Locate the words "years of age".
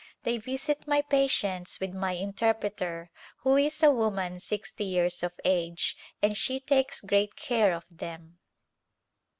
4.83-5.95